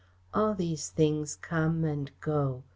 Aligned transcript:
All 0.33 0.55
the 0.55 0.75
things 0.75 1.35
come 1.35 1.83
and 1.83 2.09
go. 2.21 2.63